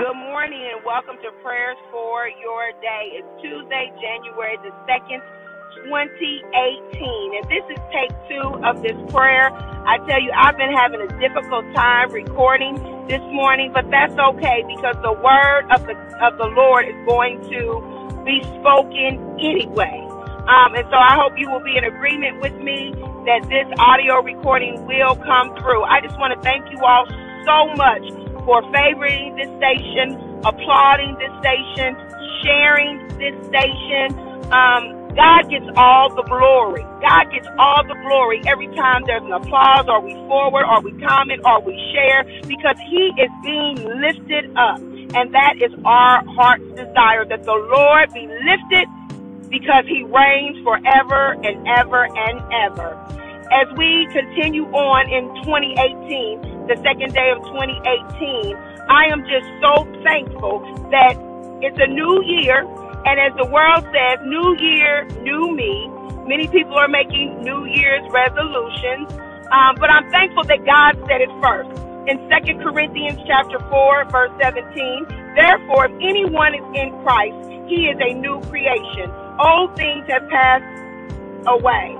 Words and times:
Good 0.00 0.16
morning 0.16 0.64
and 0.72 0.80
welcome 0.80 1.20
to 1.20 1.28
Prayers 1.44 1.76
for 1.92 2.24
Your 2.40 2.72
Day. 2.80 3.20
It's 3.20 3.28
Tuesday, 3.44 3.92
January 4.00 4.56
the 4.64 4.72
2nd, 4.88 5.20
2018. 5.84 7.36
And 7.36 7.44
this 7.44 7.60
is 7.68 7.76
take 7.92 8.08
two 8.24 8.48
of 8.64 8.80
this 8.80 8.96
prayer. 9.12 9.52
I 9.52 10.00
tell 10.08 10.16
you, 10.16 10.32
I've 10.32 10.56
been 10.56 10.72
having 10.72 11.04
a 11.04 11.10
difficult 11.20 11.68
time 11.76 12.16
recording 12.16 12.80
this 13.12 13.20
morning, 13.28 13.76
but 13.76 13.92
that's 13.92 14.16
okay 14.16 14.64
because 14.72 14.96
the 15.04 15.12
word 15.20 15.68
of 15.68 15.84
the, 15.84 15.92
of 16.24 16.40
the 16.40 16.48
Lord 16.48 16.88
is 16.88 16.96
going 17.04 17.44
to 17.52 17.60
be 18.24 18.40
spoken 18.56 19.20
anyway. 19.36 20.00
Um, 20.48 20.80
and 20.80 20.88
so 20.88 20.96
I 20.96 21.12
hope 21.20 21.36
you 21.36 21.52
will 21.52 21.60
be 21.60 21.76
in 21.76 21.84
agreement 21.84 22.40
with 22.40 22.56
me 22.56 22.96
that 23.28 23.44
this 23.52 23.68
audio 23.76 24.24
recording 24.24 24.80
will 24.88 25.20
come 25.28 25.52
through. 25.60 25.84
I 25.84 26.00
just 26.00 26.16
want 26.16 26.32
to 26.32 26.40
thank 26.40 26.72
you 26.72 26.80
all 26.80 27.04
so 27.44 27.68
much 27.76 28.29
for 28.50 28.66
favoring 28.74 29.38
this 29.38 29.46
station, 29.62 30.18
applauding 30.42 31.14
this 31.22 31.30
station, 31.38 31.94
sharing 32.42 32.98
this 33.14 33.30
station. 33.46 34.10
Um, 34.50 35.06
God 35.14 35.46
gets 35.46 35.70
all 35.78 36.10
the 36.10 36.26
glory. 36.26 36.82
God 36.98 37.30
gets 37.30 37.46
all 37.62 37.86
the 37.86 37.94
glory 38.02 38.42
every 38.50 38.66
time 38.74 39.06
there's 39.06 39.22
an 39.22 39.30
applause, 39.30 39.86
or 39.86 40.02
we 40.02 40.14
forward, 40.26 40.66
or 40.66 40.82
we 40.82 40.90
comment, 40.98 41.46
or 41.46 41.62
we 41.62 41.78
share, 41.94 42.26
because 42.50 42.74
He 42.90 43.14
is 43.22 43.30
being 43.46 43.86
lifted 44.02 44.50
up. 44.58 44.82
And 45.14 45.30
that 45.30 45.54
is 45.62 45.70
our 45.86 46.26
heart's 46.34 46.66
desire 46.74 47.22
that 47.30 47.46
the 47.46 47.54
Lord 47.54 48.10
be 48.10 48.26
lifted 48.26 48.90
because 49.46 49.86
He 49.86 50.02
reigns 50.10 50.58
forever 50.66 51.38
and 51.46 51.54
ever 51.78 52.02
and 52.02 52.42
ever. 52.66 52.98
As 53.54 53.66
we 53.78 54.10
continue 54.10 54.66
on 54.74 55.06
in 55.06 55.26
2018, 55.46 56.59
the 56.70 56.78
second 56.86 57.10
day 57.12 57.34
of 57.34 57.42
2018. 57.50 58.54
I 58.86 59.10
am 59.10 59.26
just 59.26 59.50
so 59.58 59.82
thankful 60.06 60.62
that 60.94 61.18
it's 61.66 61.78
a 61.82 61.90
new 61.90 62.22
year, 62.22 62.62
and 62.62 63.18
as 63.18 63.34
the 63.34 63.50
world 63.50 63.82
says, 63.90 64.22
new 64.22 64.54
year, 64.62 65.02
new 65.26 65.50
me. 65.50 65.90
Many 66.30 66.46
people 66.46 66.78
are 66.78 66.86
making 66.86 67.42
New 67.42 67.66
Year's 67.66 68.06
resolutions, 68.14 69.10
um, 69.50 69.74
but 69.82 69.90
I'm 69.90 70.06
thankful 70.14 70.46
that 70.46 70.62
God 70.62 70.94
said 71.10 71.18
it 71.18 71.32
first. 71.42 71.74
In 72.06 72.22
2 72.30 72.62
Corinthians 72.62 73.18
chapter 73.26 73.58
4, 73.66 74.06
verse 74.14 74.30
17, 74.38 75.34
therefore, 75.34 75.90
if 75.90 75.94
anyone 75.98 76.54
is 76.54 76.62
in 76.78 76.94
Christ, 77.02 77.34
he 77.66 77.90
is 77.90 77.98
a 77.98 78.14
new 78.14 78.38
creation. 78.46 79.10
Old 79.42 79.74
things 79.74 80.06
have 80.06 80.22
passed 80.30 80.70
away. 81.50 81.98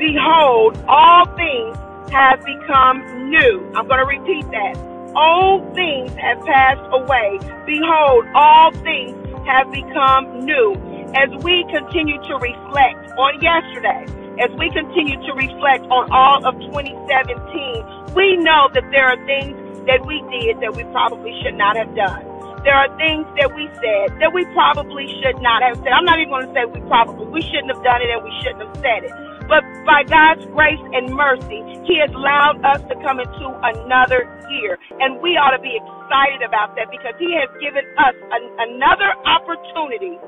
Behold, 0.00 0.80
all 0.88 1.26
things 1.36 1.76
have 2.10 2.44
become 2.44 3.30
new. 3.30 3.64
I'm 3.74 3.86
going 3.86 4.00
to 4.00 4.08
repeat 4.08 4.44
that. 4.50 4.74
Old 5.16 5.74
things 5.74 6.12
have 6.16 6.38
passed 6.44 6.84
away. 6.92 7.38
Behold, 7.66 8.26
all 8.34 8.72
things 8.84 9.16
have 9.46 9.70
become 9.72 10.44
new. 10.44 10.76
As 11.16 11.32
we 11.42 11.64
continue 11.72 12.20
to 12.20 12.34
reflect 12.36 13.16
on 13.16 13.40
yesterday, 13.40 14.04
as 14.38 14.52
we 14.60 14.70
continue 14.70 15.16
to 15.16 15.32
reflect 15.34 15.88
on 15.88 16.12
all 16.12 16.44
of 16.44 16.54
2017, 16.60 18.14
we 18.14 18.36
know 18.36 18.68
that 18.74 18.84
there 18.92 19.08
are 19.08 19.18
things 19.24 19.56
that 19.88 20.04
we 20.04 20.20
did 20.30 20.60
that 20.60 20.76
we 20.76 20.84
probably 20.92 21.32
should 21.42 21.56
not 21.56 21.76
have 21.76 21.90
done. 21.96 22.22
There 22.62 22.76
are 22.76 22.90
things 23.00 23.24
that 23.40 23.54
we 23.56 23.66
said 23.80 24.20
that 24.20 24.34
we 24.34 24.44
probably 24.52 25.08
should 25.22 25.40
not 25.40 25.62
have 25.62 25.78
said. 25.78 25.96
I'm 25.96 26.04
not 26.04 26.20
even 26.20 26.28
going 26.28 26.46
to 26.46 26.52
say 26.52 26.66
we 26.68 26.84
probably, 26.86 27.24
we 27.32 27.40
shouldn't 27.40 27.72
have 27.72 27.82
done 27.82 28.02
it 28.02 28.10
and 28.12 28.22
we 28.22 28.34
shouldn't 28.44 28.62
have 28.62 28.76
said 28.84 29.08
it. 29.08 29.14
But 29.48 29.64
by 29.88 30.04
God's 30.04 30.44
grace 30.52 30.80
and 30.92 31.08
mercy, 31.16 31.64
He 31.88 31.96
has 32.04 32.12
allowed 32.12 32.60
us 32.64 32.84
to 32.92 32.94
come 33.00 33.18
into 33.18 33.48
another 33.64 34.28
year. 34.52 34.76
And 35.00 35.20
we 35.24 35.40
ought 35.40 35.56
to 35.56 35.62
be 35.62 35.72
excited 35.72 36.44
about 36.44 36.76
that 36.76 36.92
because 36.92 37.16
He 37.18 37.32
has 37.34 37.48
given 37.58 37.84
us 37.96 38.14
an, 38.14 38.44
another 38.70 39.10
opportunity, 39.24 40.20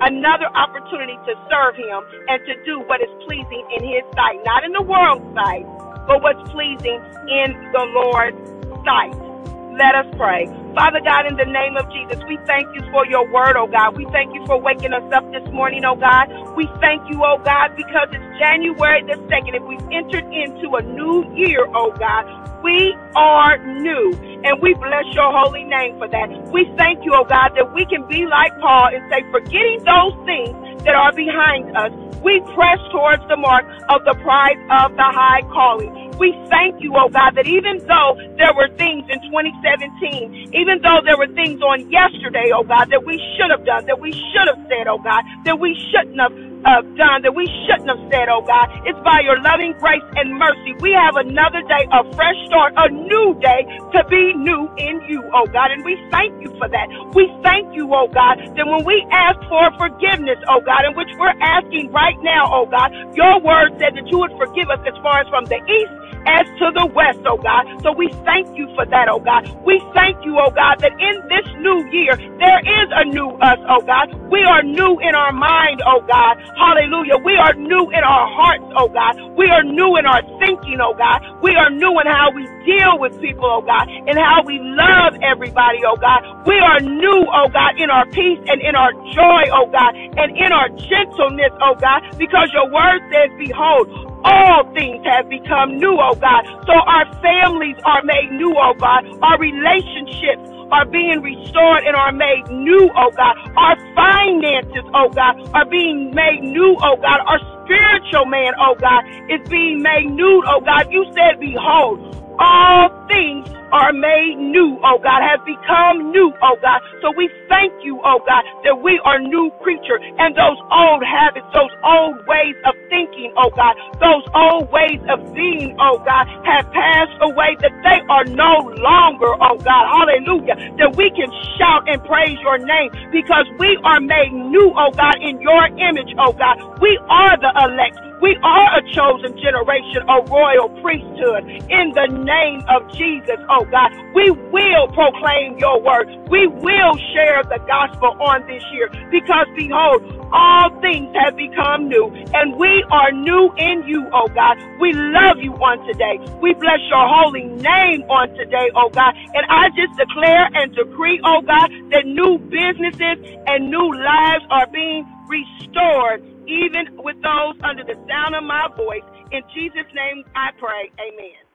another 0.00 0.48
opportunity 0.56 1.20
to 1.28 1.32
serve 1.52 1.76
Him 1.76 2.00
and 2.32 2.40
to 2.48 2.54
do 2.64 2.80
what 2.88 3.04
is 3.04 3.12
pleasing 3.28 3.64
in 3.76 3.84
His 3.84 4.04
sight. 4.16 4.40
Not 4.44 4.64
in 4.64 4.72
the 4.72 4.82
world's 4.84 5.28
sight, 5.36 5.68
but 6.08 6.24
what's 6.24 6.42
pleasing 6.50 6.98
in 7.28 7.48
the 7.76 7.84
Lord's 7.92 8.40
sight. 8.88 9.31
Let 9.78 9.94
us 9.96 10.06
pray. 10.16 10.48
Father 10.74 11.00
God, 11.04 11.26
in 11.26 11.36
the 11.36 11.46
name 11.48 11.76
of 11.76 11.86
Jesus, 11.92 12.20
we 12.28 12.38
thank 12.46 12.68
you 12.74 12.82
for 12.92 13.06
your 13.06 13.24
word, 13.30 13.56
oh 13.56 13.68
God. 13.68 13.96
We 13.96 14.06
thank 14.12 14.34
you 14.34 14.42
for 14.46 14.60
waking 14.60 14.92
us 14.94 15.04
up 15.12 15.24
this 15.32 15.44
morning, 15.52 15.84
oh 15.84 15.96
God. 15.96 16.28
We 16.56 16.68
thank 16.80 17.02
you, 17.10 17.22
oh 17.24 17.38
God, 17.44 17.76
because 17.76 18.08
it's 18.12 18.26
January 18.38 19.02
the 19.04 19.16
2nd. 19.28 19.54
If 19.56 19.64
we've 19.68 19.84
entered 19.92 20.26
into 20.32 20.76
a 20.76 20.82
new 20.82 21.24
year, 21.36 21.66
oh 21.74 21.92
God, 21.98 22.26
we 22.62 22.96
are 23.16 23.58
new. 23.58 24.14
And 24.44 24.60
we 24.62 24.74
bless 24.74 25.06
your 25.14 25.32
holy 25.32 25.64
name 25.64 25.96
for 25.98 26.08
that. 26.08 26.28
We 26.52 26.66
thank 26.76 27.04
you, 27.04 27.12
oh 27.14 27.24
God, 27.28 27.52
that 27.56 27.72
we 27.74 27.86
can 27.86 28.06
be 28.08 28.26
like 28.26 28.52
Paul 28.60 28.90
and 28.92 29.04
say, 29.12 29.24
forgetting 29.32 29.84
those 29.84 30.16
things 30.26 30.56
that 30.84 30.94
are 30.94 31.12
behind 31.12 31.70
us, 31.76 31.92
we 32.22 32.40
press 32.54 32.80
towards 32.92 33.22
the 33.28 33.36
mark 33.36 33.66
of 33.90 34.04
the 34.04 34.16
prize 34.22 34.58
of 34.70 34.96
the 34.96 35.08
high 35.08 35.42
calling. 35.52 35.92
We 36.18 36.32
thank 36.50 36.82
you, 36.82 36.94
oh 36.96 37.08
God, 37.08 37.36
that 37.36 37.46
even 37.46 37.78
though 37.86 38.16
there 38.38 38.52
were 38.56 38.68
things 38.76 39.04
in 39.10 39.20
2017, 39.30 40.54
even 40.54 40.82
though 40.82 41.00
there 41.04 41.18
were 41.18 41.30
things 41.34 41.62
on 41.62 41.90
yesterday, 41.90 42.50
oh 42.54 42.64
God, 42.64 42.90
that 42.90 43.04
we 43.04 43.20
should 43.36 43.50
have 43.50 43.64
done, 43.64 43.86
that 43.86 44.00
we 44.00 44.12
should 44.12 44.48
have 44.48 44.60
said, 44.68 44.88
oh 44.88 44.98
God, 44.98 45.24
that 45.44 45.58
we 45.60 45.74
shouldn't 45.92 46.20
have 46.20 46.32
uh, 46.64 46.82
done 46.94 47.22
that 47.22 47.34
we 47.34 47.46
shouldn't 47.66 47.90
have 47.90 48.02
said, 48.10 48.28
oh 48.30 48.42
God. 48.42 48.70
It's 48.86 48.98
by 49.02 49.20
your 49.22 49.38
loving 49.42 49.74
grace 49.78 50.04
and 50.16 50.38
mercy. 50.38 50.74
We 50.80 50.94
have 50.94 51.16
another 51.18 51.62
day, 51.66 51.84
a 51.90 52.02
fresh 52.14 52.38
start, 52.46 52.74
a 52.76 52.88
new 52.90 53.36
day 53.42 53.66
to 53.94 54.00
be 54.08 54.34
new 54.34 54.70
in 54.78 55.02
you, 55.08 55.22
oh 55.34 55.46
God. 55.50 55.70
And 55.70 55.84
we 55.84 55.98
thank 56.10 56.34
you 56.42 56.50
for 56.58 56.68
that. 56.68 56.86
We 57.14 57.28
thank 57.42 57.74
you, 57.74 57.90
oh 57.92 58.08
God, 58.08 58.38
that 58.56 58.66
when 58.66 58.84
we 58.84 59.04
ask 59.10 59.38
for 59.50 59.70
forgiveness, 59.78 60.38
oh 60.48 60.60
God, 60.62 60.86
in 60.86 60.94
which 60.96 61.10
we're 61.18 61.36
asking 61.42 61.90
right 61.92 62.18
now, 62.22 62.48
oh 62.50 62.66
God, 62.66 62.92
your 63.16 63.40
word 63.42 63.74
said 63.78 63.94
that 63.98 64.06
you 64.08 64.18
would 64.18 64.32
forgive 64.38 64.70
us 64.70 64.80
as 64.86 64.96
far 65.02 65.20
as 65.20 65.28
from 65.28 65.44
the 65.46 65.58
east 65.66 65.94
as 66.26 66.46
to 66.60 66.66
the 66.74 66.86
west, 66.94 67.20
oh 67.26 67.38
God. 67.38 67.64
So 67.82 67.92
we 67.92 68.08
thank 68.24 68.48
you 68.58 68.68
for 68.74 68.86
that, 68.86 69.08
oh 69.10 69.20
God. 69.20 69.48
We 69.64 69.80
thank 69.94 70.18
you, 70.24 70.38
oh 70.38 70.50
God, 70.50 70.80
that 70.80 70.92
in 70.98 71.16
this 71.28 71.46
new 71.60 71.78
year, 71.92 72.16
there 72.38 72.60
is 72.62 72.88
a 72.94 73.04
new 73.06 73.30
us, 73.42 73.60
oh 73.68 73.82
God. 73.82 74.12
We 74.30 74.42
are 74.44 74.62
new 74.62 74.98
in 75.00 75.14
our 75.14 75.32
mind, 75.32 75.82
oh 75.86 76.02
God. 76.06 76.38
Hallelujah. 76.58 77.18
We 77.24 77.36
are 77.36 77.54
new 77.54 77.90
in 77.90 78.02
our 78.04 78.26
hearts, 78.30 78.66
oh 78.76 78.88
God. 78.88 79.16
We 79.36 79.48
are 79.50 79.64
new 79.64 79.96
in 79.96 80.06
our 80.06 80.22
thinking, 80.40 80.80
oh 80.80 80.94
God. 80.94 81.22
We 81.42 81.54
are 81.56 81.70
new 81.70 81.92
in 82.00 82.06
how 82.08 82.30
we 82.34 82.46
deal 82.64 82.98
with 82.98 83.18
people, 83.20 83.46
oh 83.48 83.62
God, 83.62 83.88
and 83.88 84.16
how 84.18 84.42
we 84.46 84.58
love 84.62 85.16
everybody, 85.22 85.80
oh 85.86 85.96
God. 85.96 86.46
We 86.46 86.56
are 86.58 86.80
new, 86.80 87.20
oh 87.32 87.48
God, 87.52 87.78
in 87.80 87.90
our 87.90 88.06
peace 88.10 88.40
and 88.48 88.60
in 88.62 88.74
our 88.76 88.92
joy, 89.14 89.42
oh 89.52 89.68
God, 89.70 89.94
and 89.96 90.30
in 90.36 90.52
our 90.52 90.68
gentleness, 90.68 91.52
oh 91.62 91.74
God, 91.80 92.02
because 92.18 92.48
your 92.52 92.68
word 92.70 93.00
says, 93.12 93.30
behold, 93.38 93.88
all 94.24 94.64
things 94.74 95.04
have 95.06 95.28
become 95.30 95.78
new, 95.78 95.96
oh 96.00 96.16
God. 96.16 96.44
So 96.66 96.74
our 96.74 97.06
families 97.22 97.76
are 97.84 98.02
made 98.04 98.32
new, 98.32 98.54
oh 98.58 98.74
God. 98.78 99.06
Our 99.22 99.38
relationships 99.40 100.44
are 100.72 100.86
being 100.86 101.22
restored 101.22 101.84
and 101.84 101.96
are 101.96 102.12
made 102.12 102.44
new, 102.50 102.90
oh 102.96 103.10
God. 103.16 103.34
Our 103.56 103.76
finances, 103.96 104.84
oh 104.94 105.10
God, 105.10 105.36
are 105.54 105.66
being 105.66 106.14
made 106.14 106.42
new, 106.42 106.76
oh 106.82 106.96
God. 107.00 107.20
Our 107.26 107.40
spiritual 107.64 108.26
man, 108.26 108.54
oh 108.60 108.76
God, 108.80 109.04
is 109.30 109.42
being 109.48 109.82
made 109.82 110.10
new, 110.12 110.42
oh 110.46 110.60
God. 110.62 110.92
You 110.92 111.04
said, 111.14 111.40
behold, 111.40 112.00
all 112.38 112.90
things 113.08 113.48
are 113.72 113.92
made 113.92 114.36
new, 114.38 114.78
oh 114.84 114.98
God, 115.02 115.22
have 115.22 115.44
become 115.46 116.11
oh 116.42 116.56
God. 116.60 116.80
So 117.02 117.12
we 117.16 117.30
thank 117.48 117.72
you, 117.84 118.00
oh 118.04 118.20
God, 118.26 118.44
that 118.64 118.76
we 118.82 119.00
are 119.04 119.18
new 119.20 119.50
creature 119.62 119.98
and 120.18 120.34
those 120.36 120.58
old 120.72 121.02
habits, 121.04 121.46
those 121.54 121.72
old 121.84 122.20
ways 122.26 122.56
of 122.66 122.74
thinking, 122.90 123.32
oh 123.38 123.50
God, 123.54 123.74
those 124.00 124.24
old 124.34 124.70
ways 124.72 125.00
of 125.10 125.22
being, 125.34 125.76
oh 125.80 125.98
God, 126.04 126.26
have 126.44 126.66
passed 126.72 127.16
away, 127.22 127.56
that 127.62 127.74
they 127.84 128.00
are 128.10 128.24
no 128.26 128.70
longer, 128.82 129.32
oh 129.40 129.56
God, 129.62 129.84
hallelujah, 129.90 130.56
that 130.78 130.96
we 130.96 131.10
can 131.16 131.30
shout 131.58 131.88
and 131.88 132.02
praise 132.04 132.38
your 132.42 132.58
name 132.58 132.90
because 133.12 133.46
we 133.58 133.78
are 133.84 134.00
made 134.00 134.32
new, 134.32 134.72
oh 134.76 134.92
God, 134.96 135.16
in 135.22 135.40
your 135.40 135.66
image, 135.78 136.12
oh 136.18 136.32
God. 136.34 136.58
We 136.80 136.98
are 137.10 137.36
the 137.38 137.52
elect. 137.64 137.98
We 138.22 138.38
are 138.42 138.68
a 138.78 138.82
chosen 138.94 139.36
generation, 139.36 140.06
a 140.08 140.22
royal 140.30 140.70
priesthood 140.80 141.44
in 141.68 141.92
the 141.92 142.06
name 142.22 142.62
of 142.70 142.86
Jesus, 142.94 143.36
oh 143.50 143.66
God. 143.66 143.92
We 144.14 144.30
will 144.30 144.88
proclaim 144.94 145.58
your 145.58 145.82
word. 145.82 146.08
We 146.30 146.46
will 146.48 146.96
share 147.12 147.42
the 147.44 147.60
gospel 147.68 148.16
on 148.22 148.46
this 148.46 148.64
year 148.72 148.88
because 149.10 149.48
behold, 149.58 150.06
all 150.32 150.70
things 150.80 151.10
have 151.20 151.36
become 151.36 151.90
new 151.90 152.08
and 152.32 152.56
we 152.56 152.84
are 152.90 153.12
new 153.12 153.52
in 153.58 153.84
you, 153.90 154.06
oh 154.14 154.28
God. 154.32 154.56
We 154.80 154.94
love 154.94 155.42
you 155.44 155.52
on 155.60 155.84
today. 155.90 156.16
We 156.40 156.54
bless 156.54 156.80
your 156.88 157.04
holy 157.04 157.44
name 157.60 158.06
on 158.08 158.30
today, 158.38 158.70
oh 158.78 158.88
God. 158.94 159.18
And 159.34 159.44
I 159.50 159.68
just 159.76 159.98
declare 159.98 160.48
and 160.54 160.74
decree, 160.74 161.20
oh 161.26 161.42
God, 161.42 161.68
that 161.92 162.06
new 162.06 162.38
businesses 162.38 163.18
and 163.50 163.68
new 163.70 163.92
lives 163.92 164.46
are 164.50 164.68
being 164.72 165.04
restored 165.28 166.24
even 166.48 166.96
with 167.02 167.16
those 167.22 167.56
under 167.64 167.84
the 167.84 167.96
sound 168.08 168.34
of 168.36 168.44
my 168.44 168.68
voice. 168.76 169.04
In 169.32 169.42
Jesus' 169.54 169.90
name 169.94 170.24
I 170.36 170.50
pray. 170.58 170.90
Amen. 171.00 171.42